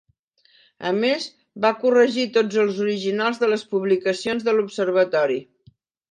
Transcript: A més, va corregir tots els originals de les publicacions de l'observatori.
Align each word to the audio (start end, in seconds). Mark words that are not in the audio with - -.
A 0.91 0.91
més, 1.01 1.25
va 1.65 1.69
corregir 1.83 2.25
tots 2.37 2.57
els 2.63 2.79
originals 2.85 3.37
de 3.43 3.49
les 3.51 3.65
publicacions 3.73 4.47
de 4.49 4.55
l'observatori. 4.57 5.37